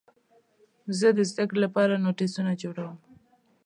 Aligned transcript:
زه 0.99 1.07
د 1.17 1.19
زدهکړې 1.29 1.59
لپاره 1.65 2.01
نوټسونه 2.03 2.51
جوړوم. 2.61 2.97